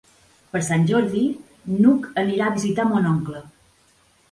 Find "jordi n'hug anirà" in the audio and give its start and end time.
0.91-2.49